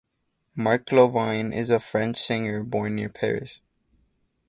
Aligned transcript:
Marc 0.55 0.85
Lavoine 0.91 1.53
is 1.53 1.69
a 1.69 1.79
French 1.79 2.19
singer 2.19 2.63
born 2.63 2.95
near 2.95 3.07
Paris. 3.07 3.61